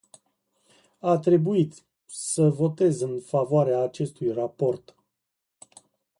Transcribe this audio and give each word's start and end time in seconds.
A 0.99 1.17
trebuit 1.19 1.83
să 2.05 2.49
votez 2.49 3.01
în 3.01 3.19
favoarea 3.21 3.79
acestui 3.81 4.31
raport. 4.31 4.95